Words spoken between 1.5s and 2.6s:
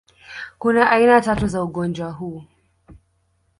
ugonjwa huu